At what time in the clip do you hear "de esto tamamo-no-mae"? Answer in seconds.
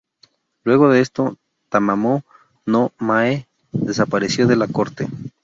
0.89-3.45